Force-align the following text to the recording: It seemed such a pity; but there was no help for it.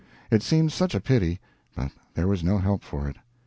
It 0.31 0.41
seemed 0.41 0.71
such 0.71 0.95
a 0.95 0.99
pity; 0.99 1.39
but 1.75 1.91
there 2.15 2.27
was 2.27 2.43
no 2.43 2.57
help 2.57 2.81
for 2.83 3.07
it. 3.07 3.17